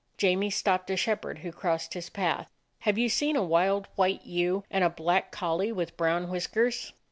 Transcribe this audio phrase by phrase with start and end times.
[0.17, 2.49] J amie stopped a shepherd who crossed his path.
[2.79, 6.93] "Have you seen a wild white ewe and a black collie with brown whiskers?"